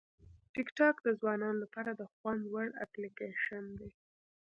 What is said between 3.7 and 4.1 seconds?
دی.